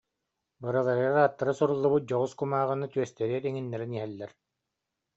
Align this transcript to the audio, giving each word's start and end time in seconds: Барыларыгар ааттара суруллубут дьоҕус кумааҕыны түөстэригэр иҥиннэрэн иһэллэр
Барыларыгар 0.63 1.17
ааттара 1.21 1.53
суруллубут 1.57 2.03
дьоҕус 2.07 2.33
кумааҕыны 2.39 2.85
түөстэригэр 2.93 3.43
иҥиннэрэн 3.49 3.91
иһэллэр 3.97 4.31